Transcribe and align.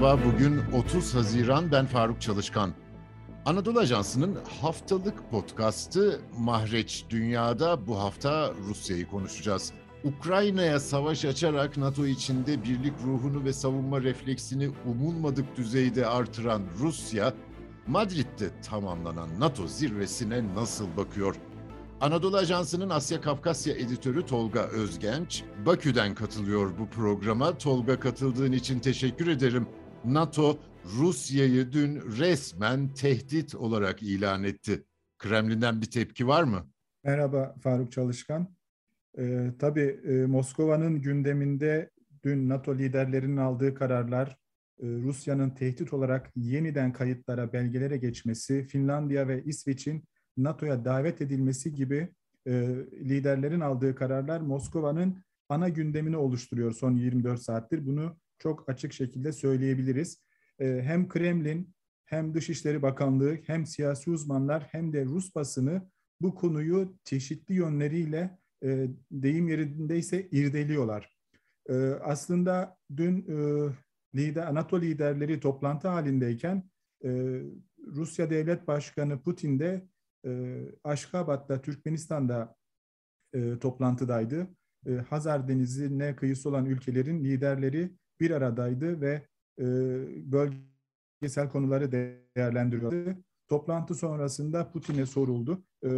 Merhaba, 0.00 0.24
bugün 0.24 0.60
30 0.72 1.14
Haziran, 1.14 1.72
ben 1.72 1.86
Faruk 1.86 2.20
Çalışkan. 2.20 2.72
Anadolu 3.44 3.78
Ajansı'nın 3.78 4.38
haftalık 4.60 5.30
podcastı 5.30 6.20
Mahreç 6.38 7.04
Dünya'da 7.10 7.86
bu 7.86 7.98
hafta 7.98 8.52
Rusya'yı 8.68 9.08
konuşacağız. 9.08 9.72
Ukrayna'ya 10.04 10.80
savaş 10.80 11.24
açarak 11.24 11.76
NATO 11.76 12.06
içinde 12.06 12.64
birlik 12.64 12.92
ruhunu 13.04 13.44
ve 13.44 13.52
savunma 13.52 14.02
refleksini 14.02 14.70
umulmadık 14.86 15.56
düzeyde 15.56 16.06
artıran 16.06 16.62
Rusya, 16.78 17.34
Madrid'de 17.86 18.60
tamamlanan 18.62 19.28
NATO 19.40 19.66
zirvesine 19.66 20.54
nasıl 20.54 20.96
bakıyor? 20.96 21.36
Anadolu 22.00 22.36
Ajansı'nın 22.36 22.90
Asya 22.90 23.20
Kafkasya 23.20 23.74
editörü 23.74 24.26
Tolga 24.26 24.60
Özgenç, 24.60 25.42
Bakü'den 25.66 26.14
katılıyor 26.14 26.78
bu 26.78 26.86
programa. 26.86 27.58
Tolga 27.58 28.00
katıldığın 28.00 28.52
için 28.52 28.78
teşekkür 28.78 29.26
ederim. 29.26 29.66
NATO, 30.04 30.58
Rusya'yı 30.98 31.72
dün 31.72 32.00
resmen 32.18 32.88
tehdit 32.88 33.54
olarak 33.54 34.02
ilan 34.02 34.44
etti. 34.44 34.84
Kremlin'den 35.18 35.80
bir 35.80 35.90
tepki 35.90 36.26
var 36.26 36.42
mı? 36.42 36.66
Merhaba 37.04 37.54
Faruk 37.62 37.92
Çalışkan. 37.92 38.48
Ee, 39.18 39.50
tabii 39.58 40.00
e, 40.08 40.26
Moskova'nın 40.26 41.02
gündeminde 41.02 41.90
dün 42.24 42.48
NATO 42.48 42.78
liderlerinin 42.78 43.36
aldığı 43.36 43.74
kararlar, 43.74 44.28
e, 44.82 44.86
Rusya'nın 44.86 45.50
tehdit 45.50 45.92
olarak 45.92 46.30
yeniden 46.36 46.92
kayıtlara, 46.92 47.52
belgelere 47.52 47.96
geçmesi, 47.96 48.64
Finlandiya 48.64 49.28
ve 49.28 49.44
İsveç'in 49.44 50.04
NATO'ya 50.36 50.84
davet 50.84 51.20
edilmesi 51.20 51.74
gibi 51.74 52.08
e, 52.46 52.52
liderlerin 53.00 53.60
aldığı 53.60 53.94
kararlar 53.94 54.40
Moskova'nın 54.40 55.16
ana 55.48 55.68
gündemini 55.68 56.16
oluşturuyor 56.16 56.72
son 56.72 56.94
24 56.94 57.42
saattir. 57.42 57.86
Bunu 57.86 58.16
çok 58.40 58.68
açık 58.68 58.92
şekilde 58.92 59.32
söyleyebiliriz. 59.32 60.22
E, 60.58 60.82
hem 60.82 61.08
Kremlin 61.08 61.74
hem 62.04 62.34
Dışişleri 62.34 62.82
Bakanlığı 62.82 63.38
hem 63.46 63.66
siyasi 63.66 64.10
uzmanlar 64.10 64.68
hem 64.70 64.92
de 64.92 65.04
Rus 65.04 65.34
basını 65.34 65.90
bu 66.20 66.34
konuyu 66.34 66.96
çeşitli 67.04 67.54
yönleriyle 67.54 68.38
e, 68.64 68.88
deyim 69.10 69.48
yerindeyse 69.48 70.28
irdeliyorlar. 70.32 71.16
E, 71.68 71.74
aslında 71.84 72.76
dün 72.96 73.18
e, 73.18 73.68
lider, 74.14 74.54
NATO 74.54 74.80
liderleri 74.80 75.40
toplantı 75.40 75.88
halindeyken 75.88 76.70
e, 77.04 77.40
Rusya 77.86 78.30
Devlet 78.30 78.68
Başkanı 78.68 79.22
Putin 79.22 79.58
de 79.58 79.88
e, 80.26 80.60
Aşkabat'ta, 80.84 81.62
Türkmenistan'da 81.62 82.56
e, 83.34 83.58
toplantıdaydı. 83.58 84.46
E, 84.86 84.92
Hazar 84.92 85.48
Denizi'ne 85.48 86.16
kıyısı 86.16 86.48
olan 86.48 86.66
ülkelerin 86.66 87.24
liderleri 87.24 87.90
bir 88.20 88.30
aradaydı 88.30 89.00
ve 89.00 89.26
e, 89.58 89.64
bölgesel 90.32 91.48
konuları 91.48 91.92
değerlendiriyordu. 91.92 93.16
Toplantı 93.48 93.94
sonrasında 93.94 94.70
Putin'e 94.70 95.06
soruldu. 95.06 95.64
E, 95.84 95.88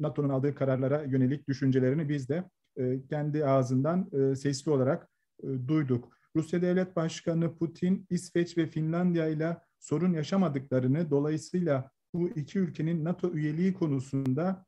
NATO'nun 0.00 0.28
aldığı 0.28 0.54
kararlara 0.54 1.02
yönelik 1.02 1.48
düşüncelerini 1.48 2.08
biz 2.08 2.28
de 2.28 2.44
e, 2.76 3.06
kendi 3.06 3.46
ağzından 3.46 4.10
e, 4.12 4.36
sesli 4.36 4.70
olarak 4.70 5.08
e, 5.42 5.46
duyduk. 5.68 6.12
Rusya 6.36 6.62
Devlet 6.62 6.96
Başkanı 6.96 7.54
Putin, 7.56 8.06
İsveç 8.10 8.58
ve 8.58 8.66
Finlandiya 8.66 9.28
ile 9.28 9.58
sorun 9.78 10.12
yaşamadıklarını, 10.12 11.10
dolayısıyla 11.10 11.90
bu 12.14 12.28
iki 12.28 12.58
ülkenin 12.58 13.04
NATO 13.04 13.30
üyeliği 13.32 13.74
konusunda 13.74 14.64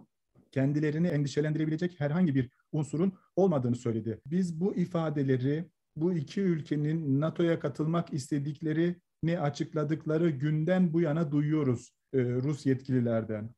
kendilerini 0.52 1.06
endişelendirebilecek 1.06 2.00
herhangi 2.00 2.34
bir 2.34 2.50
unsurun 2.72 3.12
olmadığını 3.36 3.76
söyledi. 3.76 4.20
Biz 4.26 4.60
bu 4.60 4.74
ifadeleri 4.74 5.70
bu 5.96 6.12
iki 6.12 6.40
ülkenin 6.40 7.20
NATO'ya 7.20 7.60
katılmak 7.60 8.12
istediklerini 8.12 9.40
açıkladıkları 9.40 10.30
günden 10.30 10.92
bu 10.92 11.00
yana 11.00 11.32
duyuyoruz 11.32 11.94
e, 12.12 12.18
Rus 12.18 12.66
yetkililerden. 12.66 13.50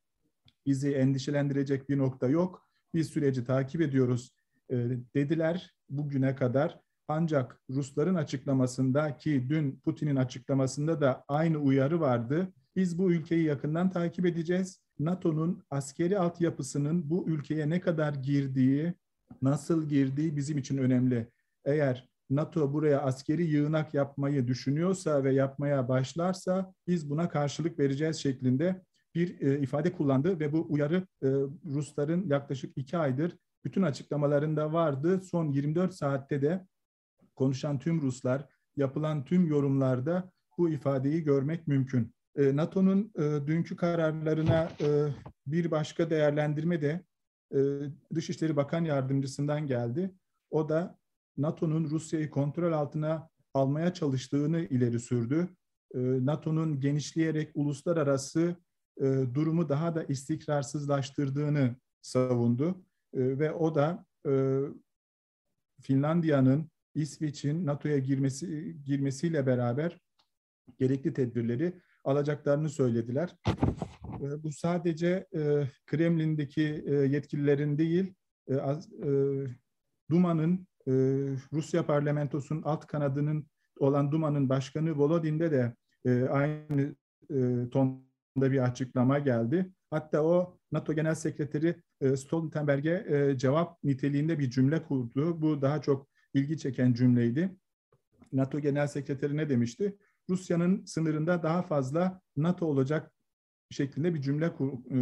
Bizi 0.66 0.92
endişelendirecek 0.92 1.88
bir 1.88 1.98
nokta 1.98 2.28
yok. 2.28 2.68
Biz 2.94 3.08
süreci 3.08 3.44
takip 3.44 3.80
ediyoruz 3.80 4.34
e, 4.70 4.76
dediler 5.14 5.74
bugüne 5.90 6.34
kadar. 6.34 6.80
Ancak 7.08 7.60
Rusların 7.70 8.14
açıklamasında 8.14 9.16
ki 9.16 9.46
dün 9.48 9.80
Putin'in 9.84 10.16
açıklamasında 10.16 11.00
da 11.00 11.24
aynı 11.28 11.58
uyarı 11.58 12.00
vardı 12.00 12.52
biz 12.76 12.98
bu 12.98 13.12
ülkeyi 13.12 13.44
yakından 13.44 13.90
takip 13.90 14.26
edeceğiz. 14.26 14.80
NATO'nun 14.98 15.62
askeri 15.70 16.18
altyapısının 16.18 17.10
bu 17.10 17.28
ülkeye 17.28 17.70
ne 17.70 17.80
kadar 17.80 18.14
girdiği, 18.14 18.94
nasıl 19.42 19.88
girdiği 19.88 20.36
bizim 20.36 20.58
için 20.58 20.78
önemli. 20.78 21.30
Eğer 21.64 22.08
NATO 22.30 22.72
buraya 22.72 23.02
askeri 23.02 23.44
yığınak 23.44 23.94
yapmayı 23.94 24.46
düşünüyorsa 24.48 25.24
ve 25.24 25.32
yapmaya 25.32 25.88
başlarsa 25.88 26.72
biz 26.86 27.10
buna 27.10 27.28
karşılık 27.28 27.78
vereceğiz 27.78 28.16
şeklinde 28.16 28.82
bir 29.14 29.40
e, 29.40 29.60
ifade 29.60 29.92
kullandı 29.92 30.40
ve 30.40 30.52
bu 30.52 30.66
uyarı 30.68 31.06
e, 31.22 31.28
Rusların 31.64 32.28
yaklaşık 32.28 32.78
iki 32.78 32.98
aydır 32.98 33.36
bütün 33.64 33.82
açıklamalarında 33.82 34.72
vardı. 34.72 35.20
Son 35.20 35.52
24 35.52 35.94
saatte 35.94 36.42
de 36.42 36.66
konuşan 37.34 37.78
tüm 37.78 38.02
Ruslar, 38.02 38.48
yapılan 38.76 39.24
tüm 39.24 39.46
yorumlarda 39.46 40.30
bu 40.58 40.70
ifadeyi 40.70 41.24
görmek 41.24 41.66
mümkün. 41.66 42.14
E, 42.36 42.56
NATO'nun 42.56 43.12
e, 43.18 43.46
dünkü 43.46 43.76
kararlarına 43.76 44.70
e, 44.80 44.88
bir 45.46 45.70
başka 45.70 46.10
değerlendirme 46.10 46.82
de 46.82 47.04
Dışişleri 48.14 48.56
Bakan 48.56 48.84
Yardımcısından 48.84 49.66
geldi. 49.66 50.14
O 50.50 50.68
da 50.68 50.98
NATO'nun 51.38 51.90
Rusya'yı 51.90 52.30
kontrol 52.30 52.72
altına 52.72 53.28
almaya 53.54 53.94
çalıştığını 53.94 54.60
ileri 54.60 55.00
sürdü. 55.00 55.48
NATO'nun 55.94 56.80
genişleyerek 56.80 57.50
uluslararası 57.54 58.56
durumu 59.34 59.68
daha 59.68 59.94
da 59.94 60.04
istikrarsızlaştırdığını 60.04 61.76
savundu. 62.02 62.84
Ve 63.14 63.52
o 63.52 63.74
da 63.74 64.06
Finlandiya'nın, 65.80 66.70
İsveç'in 66.94 67.66
NATO'ya 67.66 67.98
girmesi 67.98 68.76
girmesiyle 68.84 69.46
beraber 69.46 70.00
gerekli 70.78 71.12
tedbirleri 71.12 71.72
alacaklarını 72.04 72.70
söylediler. 72.70 73.36
E, 74.20 74.42
bu 74.42 74.52
sadece 74.52 75.26
e, 75.34 75.68
Kremlin'deki 75.86 76.84
e, 76.86 76.94
yetkililerin 76.94 77.78
değil, 77.78 78.14
e, 78.48 78.54
e, 78.54 79.10
Duma'nın, 80.10 80.66
e, 80.88 80.92
Rusya 81.52 81.86
parlamentosunun 81.86 82.62
alt 82.62 82.86
kanadının 82.86 83.46
olan 83.78 84.12
Duma'nın 84.12 84.48
başkanı 84.48 84.98
Volodin'de 84.98 85.50
de 85.50 85.74
e, 86.04 86.24
aynı 86.24 86.94
e, 87.30 87.70
tonda 87.70 88.52
bir 88.52 88.64
açıklama 88.64 89.18
geldi. 89.18 89.70
Hatta 89.90 90.22
o 90.22 90.58
NATO 90.72 90.92
Genel 90.92 91.14
Sekreteri 91.14 91.82
e, 92.00 92.16
Stoltenberg'e 92.16 93.06
e, 93.08 93.38
cevap 93.38 93.84
niteliğinde 93.84 94.38
bir 94.38 94.50
cümle 94.50 94.82
kurdu. 94.82 95.42
Bu 95.42 95.62
daha 95.62 95.80
çok 95.80 96.08
ilgi 96.34 96.58
çeken 96.58 96.92
cümleydi. 96.92 97.56
NATO 98.32 98.60
Genel 98.60 98.86
Sekreteri 98.86 99.36
ne 99.36 99.48
demişti? 99.48 99.96
Rusya'nın 100.30 100.84
sınırında 100.84 101.42
daha 101.42 101.62
fazla 101.62 102.20
NATO 102.36 102.66
olacak 102.66 103.12
şeklinde 103.70 104.14
bir 104.14 104.20
cümle 104.20 104.52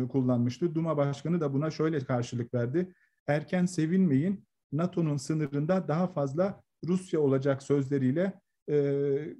kullanmıştı. 0.08 0.74
Duma 0.74 0.96
Başkanı 0.96 1.40
da 1.40 1.52
buna 1.52 1.70
şöyle 1.70 2.00
karşılık 2.00 2.54
verdi. 2.54 2.94
Erken 3.26 3.66
sevinmeyin, 3.66 4.46
NATO'nun 4.76 5.16
sınırında 5.16 5.88
daha 5.88 6.06
fazla 6.06 6.62
Rusya 6.86 7.20
olacak 7.20 7.62
sözleriyle 7.62 8.40
e, 8.68 8.76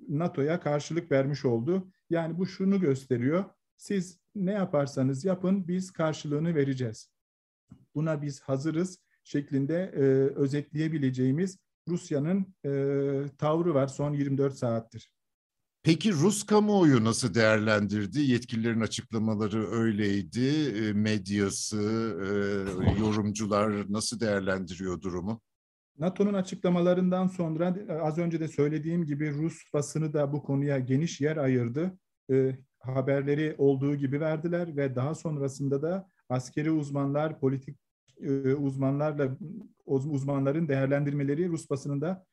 NATO'ya 0.09 0.61
karşılık 0.61 1.13
vermiş 1.13 1.45
oldu. 1.45 1.89
Yani 2.11 2.39
bu 2.39 2.47
şunu 2.47 2.81
gösteriyor. 2.81 3.45
Siz 3.77 4.19
ne 4.35 4.53
yaparsanız 4.53 5.25
yapın 5.25 5.69
biz 5.69 5.91
karşılığını 5.91 6.55
vereceğiz. 6.55 7.11
Buna 7.95 8.23
biz 8.23 8.41
hazırız 8.41 8.99
şeklinde 9.25 9.93
e, 9.95 10.01
özetleyebileceğimiz 10.35 11.59
Rusya'nın 11.89 12.55
e, 12.65 12.71
tavrı 13.39 13.75
var 13.75 13.87
son 13.87 14.13
24 14.13 14.55
saattir. 14.55 15.14
Peki 15.85 16.13
Rus 16.13 16.47
kamuoyu 16.47 17.05
nasıl 17.05 17.35
değerlendirdi? 17.35 18.21
Yetkililerin 18.21 18.81
açıklamaları 18.81 19.71
öyleydi. 19.71 20.49
E, 20.77 20.93
medyası, 20.93 21.81
e, 22.21 23.01
yorumcular 23.01 23.93
nasıl 23.93 24.21
değerlendiriyor 24.21 25.01
durumu? 25.01 25.41
NATO'nun 25.99 26.35
açıklamalarından 26.35 27.27
sonra 27.27 27.77
e, 27.89 27.93
az 27.93 28.19
önce 28.19 28.41
de 28.41 28.49
söylediğim 28.49 29.05
gibi 29.05 29.33
Rus 29.33 29.73
basını 29.73 30.13
da 30.13 30.33
bu 30.33 30.43
konuya 30.43 30.79
geniş 30.79 31.21
yer 31.21 31.37
ayırdı. 31.37 31.99
haberleri 32.79 33.55
olduğu 33.59 33.95
gibi 33.97 34.21
verdiler 34.21 34.77
ve 34.77 34.95
daha 34.97 35.15
sonrasında 35.15 35.83
da 35.83 36.11
askeri 36.29 36.71
uzmanlar, 36.71 37.41
politik 37.41 37.79
uzmanlarla 38.59 39.37
uzmanların 39.87 40.69
değerlendirmeleri 40.69 41.49
Rus 41.49 41.71
basınında 41.71 42.27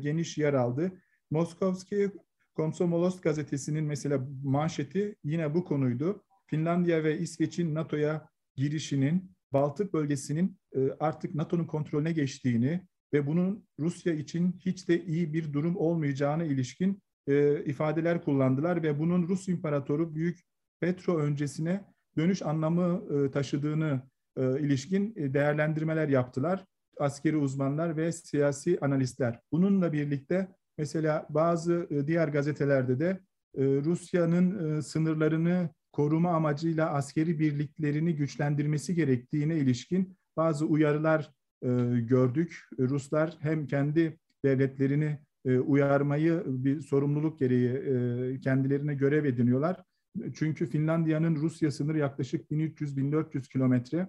geniş 0.00 0.38
yer 0.38 0.54
aldı. 0.54 0.92
Moskovski 1.30 2.10
Komsomolost 2.58 3.22
gazetesinin 3.22 3.84
mesela 3.84 4.20
manşeti 4.44 5.16
yine 5.24 5.54
bu 5.54 5.64
konuydu. 5.64 6.24
Finlandiya 6.46 7.04
ve 7.04 7.18
İsveç'in 7.18 7.74
NATO'ya 7.74 8.28
girişinin 8.56 9.30
Baltık 9.52 9.92
bölgesinin 9.92 10.58
e, 10.76 10.90
artık 11.00 11.34
NATO'nun 11.34 11.64
kontrolüne 11.64 12.12
geçtiğini 12.12 12.86
ve 13.12 13.26
bunun 13.26 13.64
Rusya 13.80 14.14
için 14.14 14.56
hiç 14.60 14.88
de 14.88 15.04
iyi 15.04 15.32
bir 15.32 15.52
durum 15.52 15.76
olmayacağına 15.76 16.44
ilişkin 16.44 17.02
e, 17.26 17.64
ifadeler 17.64 18.24
kullandılar 18.24 18.82
ve 18.82 18.98
bunun 18.98 19.28
Rus 19.28 19.48
İmparatoru 19.48 20.14
Büyük 20.14 20.40
Petro 20.80 21.18
öncesine 21.18 21.84
dönüş 22.16 22.42
anlamı 22.42 23.02
e, 23.14 23.30
taşıdığını 23.30 24.02
ilişkin 24.38 25.14
değerlendirmeler 25.16 26.08
yaptılar. 26.08 26.64
Askeri 27.00 27.36
uzmanlar 27.36 27.96
ve 27.96 28.12
siyasi 28.12 28.78
analistler. 28.80 29.40
Bununla 29.52 29.92
birlikte 29.92 30.48
mesela 30.78 31.26
bazı 31.30 31.86
e, 31.90 32.06
diğer 32.06 32.28
gazetelerde 32.28 32.98
de 32.98 33.20
e, 33.54 33.64
Rusya'nın 33.64 34.78
e, 34.78 34.82
sınırlarını 34.82 35.68
koruma 35.92 36.30
amacıyla 36.30 36.90
askeri 36.90 37.38
birliklerini 37.38 38.16
güçlendirmesi 38.16 38.94
gerektiğine 38.94 39.56
ilişkin 39.56 40.16
bazı 40.36 40.66
uyarılar 40.66 41.30
gördük. 41.98 42.64
Ruslar 42.78 43.36
hem 43.40 43.66
kendi 43.66 44.18
devletlerini 44.44 45.18
uyarmayı 45.44 46.42
bir 46.46 46.80
sorumluluk 46.80 47.38
gereği 47.38 48.40
kendilerine 48.40 48.94
görev 48.94 49.24
ediniyorlar. 49.24 49.82
Çünkü 50.34 50.66
Finlandiya'nın 50.66 51.36
Rusya 51.36 51.70
sınırı 51.70 51.98
yaklaşık 51.98 52.50
1300-1400 52.50 53.48
kilometre 53.52 54.08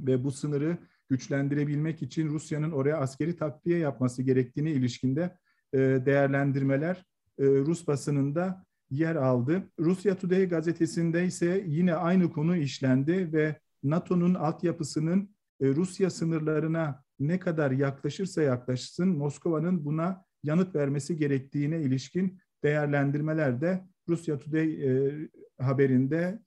ve 0.00 0.24
bu 0.24 0.32
sınırı 0.32 0.78
güçlendirebilmek 1.08 2.02
için 2.02 2.28
Rusya'nın 2.28 2.70
oraya 2.70 2.96
askeri 2.96 3.36
takviye 3.36 3.78
yapması 3.78 4.22
gerektiğine 4.22 4.70
ilişkinde 4.70 5.36
e, 5.72 5.78
değerlendirmeler 5.78 7.04
e, 7.38 7.44
Rus 7.44 7.86
basınında 7.86 8.64
yer 8.90 9.16
aldı. 9.16 9.62
Rusya 9.78 10.18
Today 10.18 10.48
gazetesinde 10.48 11.24
ise 11.24 11.64
yine 11.66 11.94
aynı 11.94 12.32
konu 12.32 12.56
işlendi 12.56 13.32
ve 13.32 13.56
NATO'nun 13.82 14.34
altyapısının 14.34 15.30
e, 15.60 15.68
Rusya 15.68 16.10
sınırlarına 16.10 17.04
ne 17.20 17.38
kadar 17.38 17.70
yaklaşırsa 17.70 18.42
yaklaşsın 18.42 19.08
Moskova'nın 19.08 19.84
buna 19.84 20.24
yanıt 20.44 20.74
vermesi 20.74 21.16
gerektiğine 21.16 21.82
ilişkin 21.82 22.38
değerlendirmeler 22.62 23.60
de 23.60 23.84
Rusya 24.08 24.38
Today 24.38 24.86
e, 24.86 25.12
haberinde 25.60 26.38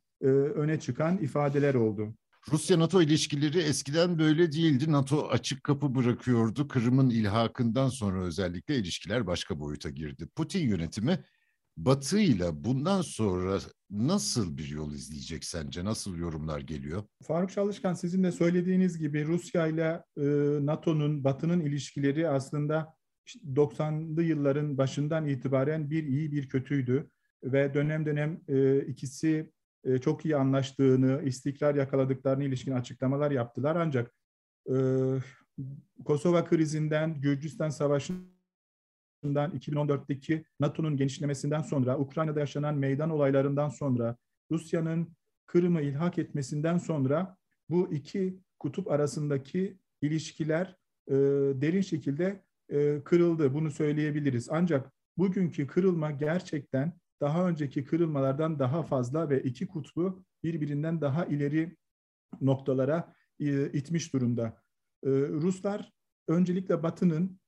öne 0.56 0.80
çıkan 0.80 1.18
ifadeler 1.18 1.74
oldu. 1.74 2.14
Rusya-NATO 2.52 3.02
ilişkileri 3.02 3.60
eskiden 3.60 4.20
böyle 4.20 4.52
değildi. 4.52 4.92
NATO 4.92 5.28
açık 5.28 5.64
kapı 5.64 5.96
bırakıyordu. 5.96 6.68
Kırım'ın 6.68 7.10
ilhakından 7.10 7.90
sonra 7.90 8.24
özellikle 8.24 8.76
ilişkiler 8.76 9.28
başka 9.28 9.60
boyuta 9.60 9.90
girdi. 9.90 10.28
Putin 10.36 10.68
yönetimi 10.68 11.24
Batı 11.78 12.20
ile 12.20 12.64
bundan 12.64 13.02
sonra 13.02 13.60
nasıl 13.90 14.58
bir 14.58 14.68
yol 14.68 14.94
izleyecek 14.94 15.46
sence? 15.46 15.86
Nasıl 15.86 16.18
yorumlar 16.18 16.60
geliyor? 16.60 17.04
Faruk 17.24 17.52
Çalışkan 17.52 17.94
sizin 17.94 18.24
de 18.24 18.32
söylediğiniz 18.32 18.98
gibi 18.98 19.26
Rusya 19.26 19.68
ile 19.68 20.04
e, 20.18 20.26
NATO'nun, 20.66 21.24
Batı'nın 21.24 21.60
ilişkileri 21.60 22.30
aslında 22.30 22.96
90'lı 23.56 24.24
yılların 24.24 24.78
başından 24.78 25.28
itibaren 25.28 25.90
bir 25.90 26.04
iyi 26.04 26.32
bir 26.32 26.50
kötüydü 26.50 27.10
ve 27.44 27.74
dönem 27.74 28.06
dönem 28.06 28.42
e, 28.48 28.80
ikisi 28.80 29.52
e, 29.84 29.98
çok 29.98 30.26
iyi 30.26 30.36
anlaştığını, 30.36 31.22
istikrar 31.24 31.76
yakaladıklarını 31.76 32.44
ilişkin 32.44 32.72
açıklamalar 32.72 33.32
yaptılar. 33.32 33.76
Ancak 33.76 34.14
e, 34.70 34.76
Kosova 36.06 36.46
krizinden, 36.46 37.22
Gürcistan 37.22 37.70
Savaşı'ndan 37.70 39.52
2014'teki 39.52 40.46
NATO'nun 40.60 40.98
genişlemesinden 40.98 41.62
sonra, 41.62 42.00
Ukrayna'da 42.00 42.40
yaşanan 42.40 42.76
meydan 42.76 43.10
olaylarından 43.10 43.70
sonra, 43.70 44.18
Rusya'nın 44.52 45.08
Kırım'ı 45.46 45.82
ilhak 45.82 46.18
etmesinden 46.18 46.78
sonra 46.78 47.38
bu 47.70 47.94
iki 47.94 48.40
kutup 48.60 48.92
arasındaki 48.92 49.78
ilişkiler 50.02 50.76
e, 51.08 51.14
derin 51.62 51.82
şekilde 51.82 52.44
e, 52.70 53.02
kırıldı. 53.04 53.54
Bunu 53.54 53.72
söyleyebiliriz. 53.72 54.48
Ancak 54.52 54.92
bugünkü 55.18 55.68
kırılma 55.68 56.12
gerçekten 56.12 56.94
daha 57.22 57.48
önceki 57.48 57.86
kırılmalardan 57.86 58.60
daha 58.60 58.84
fazla 58.84 59.30
ve 59.30 59.44
iki 59.44 59.68
kutbu 59.68 60.24
birbirinden 60.44 61.02
daha 61.02 61.26
ileri 61.26 61.78
noktalara 62.42 63.14
e, 63.40 63.72
itmiş 63.72 64.14
durumda. 64.14 64.62
E, 65.04 65.10
Ruslar 65.12 65.92
öncelikle 66.28 66.84
Batı'nın 66.84 67.40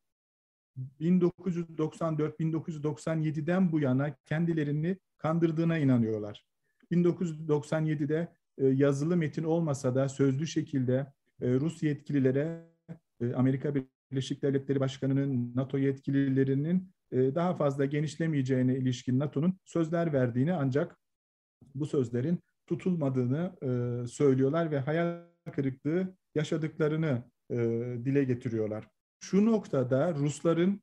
1994-1997'den 1.01 3.71
bu 3.71 3.79
yana 3.79 4.15
kendilerini 4.25 4.97
kandırdığına 5.17 5.77
inanıyorlar. 5.77 6.45
1997'de 6.91 8.33
e, 8.57 8.67
yazılı 8.67 9.17
metin 9.17 9.43
olmasa 9.43 9.95
da 9.95 10.09
sözlü 10.09 10.47
şekilde 10.47 11.13
Rus 11.41 11.83
yetkililere 11.83 12.73
Amerika 13.35 13.73
Birleşik 14.11 14.41
Devletleri 14.41 14.79
Başkanı'nın, 14.79 15.55
NATO 15.55 15.77
yetkililerinin 15.77 16.93
daha 17.13 17.56
fazla 17.56 17.86
genişlemeyeceğine 17.86 18.75
ilişkin 18.75 19.19
NATO'nun 19.19 19.60
sözler 19.65 20.13
verdiğini 20.13 20.54
ancak 20.54 20.98
bu 21.75 21.86
sözlerin 21.86 22.39
tutulmadığını 22.68 23.56
e, 23.62 24.07
söylüyorlar 24.07 24.71
ve 24.71 24.80
hayal 24.80 25.21
kırıklığı 25.51 26.15
yaşadıklarını 26.36 27.24
e, 27.50 27.56
dile 28.06 28.24
getiriyorlar. 28.24 28.88
Şu 29.19 29.45
noktada 29.45 30.15
Rusların 30.15 30.81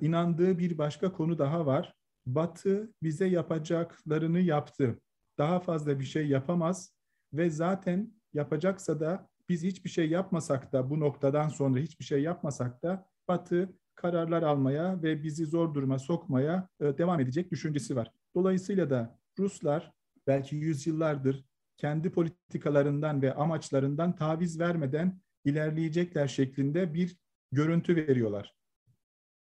inandığı 0.00 0.58
bir 0.58 0.78
başka 0.78 1.12
konu 1.12 1.38
daha 1.38 1.66
var. 1.66 1.94
Batı 2.26 2.92
bize 3.02 3.26
yapacaklarını 3.26 4.40
yaptı. 4.40 5.00
Daha 5.38 5.60
fazla 5.60 6.00
bir 6.00 6.04
şey 6.04 6.26
yapamaz 6.26 6.94
ve 7.32 7.50
zaten 7.50 8.12
yapacaksa 8.34 9.00
da 9.00 9.28
biz 9.48 9.62
hiçbir 9.62 9.90
şey 9.90 10.10
yapmasak 10.10 10.72
da 10.72 10.90
bu 10.90 11.00
noktadan 11.00 11.48
sonra 11.48 11.78
hiçbir 11.78 12.04
şey 12.04 12.22
yapmasak 12.22 12.82
da 12.82 13.06
Batı 13.28 13.74
kararlar 13.94 14.42
almaya 14.42 15.02
ve 15.02 15.22
bizi 15.22 15.46
zor 15.46 15.74
duruma 15.74 15.98
sokmaya 15.98 16.68
e, 16.80 16.98
devam 16.98 17.20
edecek 17.20 17.50
düşüncesi 17.50 17.96
var. 17.96 18.10
Dolayısıyla 18.34 18.90
da 18.90 19.18
Ruslar 19.38 19.92
belki 20.26 20.56
yüzyıllardır 20.56 21.44
kendi 21.76 22.10
politikalarından 22.10 23.22
ve 23.22 23.34
amaçlarından 23.34 24.16
taviz 24.16 24.60
vermeden 24.60 25.20
ilerleyecekler 25.44 26.28
şeklinde 26.28 26.94
bir 26.94 27.16
görüntü 27.52 27.96
veriyorlar. 27.96 28.54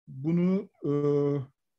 Bunu 0.07 0.69
e, 0.85 0.91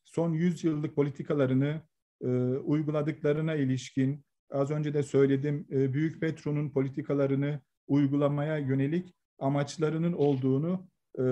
son 0.05 0.33
yüzyıllık 0.33 0.97
politikalarını 0.97 1.81
e, 2.21 2.29
uyguladıklarına 2.57 3.55
ilişkin 3.55 4.25
az 4.51 4.71
önce 4.71 4.95
de 4.95 5.03
söyledim 5.03 5.67
Büyük 5.71 6.21
Petro'nun 6.21 6.71
politikalarını 6.71 7.61
uygulamaya 7.87 8.59
yönelik 8.59 9.15
amaçlarının 9.39 10.13
olduğunu 10.13 10.89
e, 11.19 11.23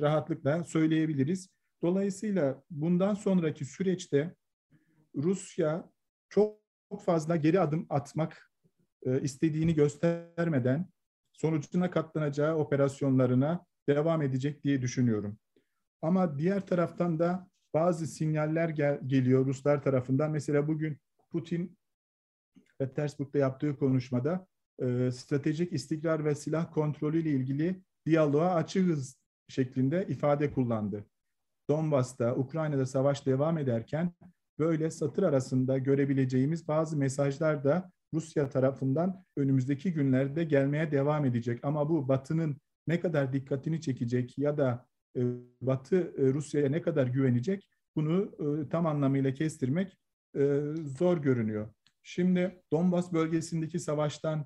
rahatlıkla 0.00 0.64
söyleyebiliriz. 0.64 1.48
Dolayısıyla 1.82 2.62
bundan 2.70 3.14
sonraki 3.14 3.64
süreçte 3.64 4.34
Rusya 5.16 5.90
çok, 6.28 6.58
fazla 7.04 7.36
geri 7.36 7.60
adım 7.60 7.86
atmak 7.90 8.52
e, 9.02 9.20
istediğini 9.20 9.74
göstermeden 9.74 10.88
sonucuna 11.32 11.90
katlanacağı 11.90 12.56
operasyonlarına 12.56 13.66
devam 13.88 14.22
edecek 14.22 14.64
diye 14.64 14.82
düşünüyorum. 14.82 15.38
Ama 16.02 16.38
diğer 16.38 16.66
taraftan 16.66 17.18
da 17.18 17.48
bazı 17.74 18.06
sinyaller 18.06 18.68
gel- 18.68 19.00
geliyor 19.06 19.46
Ruslar 19.46 19.82
tarafından. 19.82 20.30
Mesela 20.30 20.68
bugün 20.68 20.98
Putin 21.30 21.78
Petersburg'da 22.78 23.38
yaptığı 23.38 23.76
konuşmada 23.76 24.46
e, 24.82 25.10
stratejik 25.12 25.72
istikrar 25.72 26.24
ve 26.24 26.34
silah 26.34 26.72
kontrolü 26.72 27.22
ile 27.22 27.30
ilgili 27.30 27.82
diyaloğa 28.08 28.54
açığız 28.54 29.16
şeklinde 29.48 30.06
ifade 30.08 30.52
kullandı. 30.52 31.04
Donbas'ta, 31.70 32.36
Ukrayna'da 32.36 32.86
savaş 32.86 33.26
devam 33.26 33.58
ederken 33.58 34.12
böyle 34.58 34.90
satır 34.90 35.22
arasında 35.22 35.78
görebileceğimiz 35.78 36.68
bazı 36.68 36.96
mesajlar 36.96 37.64
da 37.64 37.90
Rusya 38.14 38.48
tarafından 38.48 39.24
önümüzdeki 39.36 39.92
günlerde 39.92 40.44
gelmeye 40.44 40.90
devam 40.90 41.24
edecek. 41.24 41.60
Ama 41.62 41.88
bu 41.88 42.08
Batı'nın 42.08 42.56
ne 42.86 43.00
kadar 43.00 43.32
dikkatini 43.32 43.80
çekecek 43.80 44.38
ya 44.38 44.58
da 44.58 44.86
e, 45.16 45.22
Batı 45.60 45.96
e, 45.96 46.34
Rusya'ya 46.34 46.68
ne 46.68 46.82
kadar 46.82 47.06
güvenecek 47.06 47.68
bunu 47.96 48.32
e, 48.38 48.68
tam 48.68 48.86
anlamıyla 48.86 49.34
kestirmek 49.34 49.98
zor 50.98 51.18
görünüyor. 51.18 51.68
Şimdi 52.02 52.62
Donbas 52.72 53.12
bölgesindeki 53.12 53.80
savaştan 53.80 54.40
e, 54.40 54.44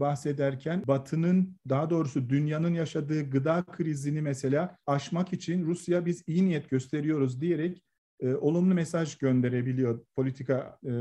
bahsederken 0.00 0.82
Batı'nın 0.86 1.56
daha 1.68 1.90
doğrusu 1.90 2.28
dünyanın 2.28 2.74
yaşadığı 2.74 3.30
gıda 3.30 3.64
krizini 3.64 4.22
mesela 4.22 4.76
aşmak 4.86 5.32
için 5.32 5.66
Rusya 5.66 6.06
biz 6.06 6.22
iyi 6.26 6.44
niyet 6.44 6.70
gösteriyoruz 6.70 7.40
diyerek 7.40 7.82
e, 8.20 8.34
olumlu 8.34 8.74
mesaj 8.74 9.18
gönderebiliyor 9.18 10.04
politika 10.16 10.78
e, 10.86 10.92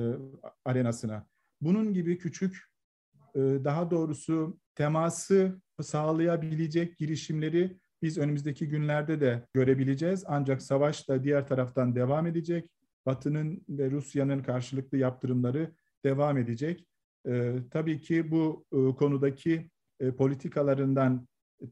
arenasına. 0.66 1.28
Bunun 1.62 1.94
gibi 1.94 2.18
küçük 2.18 2.64
e, 3.36 3.40
daha 3.40 3.92
doğrusu 3.92 4.60
teması 4.76 5.62
sağlayabilecek 5.82 6.98
girişimleri 6.98 7.78
biz 8.02 8.18
önümüzdeki 8.18 8.70
günlerde 8.70 9.22
de 9.22 9.48
görebileceğiz. 9.54 10.24
Ancak 10.28 10.62
savaş 10.62 11.10
da 11.10 11.24
diğer 11.24 11.48
taraftan 11.48 11.96
devam 11.96 12.28
edecek. 12.28 12.70
Batı'nın 13.06 13.66
ve 13.70 13.92
Rusya'nın 13.92 14.44
karşılıklı 14.44 14.98
yaptırımları 14.98 15.72
devam 16.06 16.38
edecek. 16.38 16.88
E, 17.28 17.56
tabii 17.72 18.02
ki 18.02 18.32
bu 18.32 18.66
e, 18.72 18.96
konudaki 18.96 19.70
e, 20.00 20.12
politikalarından 20.12 21.28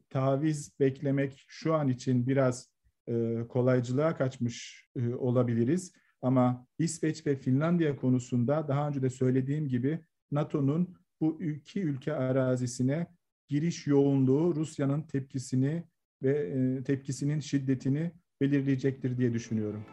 taviz 0.10 0.72
beklemek 0.80 1.46
şu 1.48 1.74
an 1.74 1.88
için 1.88 2.28
biraz 2.28 2.70
e, 3.08 3.44
kolaycılığa 3.50 4.16
kaçmış 4.16 4.88
e, 4.96 5.14
olabiliriz. 5.14 5.94
Ama 6.22 6.68
İsveç 6.80 7.28
ve 7.28 7.36
Finlandiya 7.36 7.96
konusunda 7.96 8.68
daha 8.68 8.88
önce 8.88 9.02
de 9.02 9.10
söylediğim 9.10 9.68
gibi 9.68 10.00
NATO'nun 10.32 10.96
bu 11.22 11.44
iki 11.44 11.82
ülke 11.82 12.14
arazisine 12.14 13.08
giriş 13.48 13.88
yoğunluğu 13.88 14.56
Rusya'nın 14.56 15.02
tepkisini 15.02 15.84
ve 16.24 16.38
e, 16.38 16.84
tepkisinin 16.84 17.40
şiddetini 17.40 18.12
belirleyecektir 18.42 19.18
diye 19.18 19.34
düşünüyorum. 19.34 19.86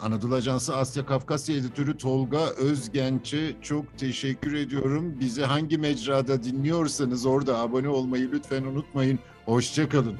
Anadolu 0.00 0.34
Ajansı 0.34 0.76
Asya 0.76 1.06
Kafkasya 1.06 1.56
Editörü 1.56 1.98
Tolga 1.98 2.46
Özgenç'e 2.46 3.56
çok 3.62 3.98
teşekkür 3.98 4.54
ediyorum. 4.54 5.20
Bizi 5.20 5.42
hangi 5.42 5.78
mecrada 5.78 6.44
dinliyorsanız 6.44 7.26
orada 7.26 7.58
abone 7.58 7.88
olmayı 7.88 8.32
lütfen 8.32 8.62
unutmayın. 8.62 9.18
Hoşçakalın. 9.44 10.16